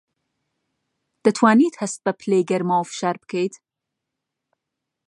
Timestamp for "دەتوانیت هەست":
1.23-1.99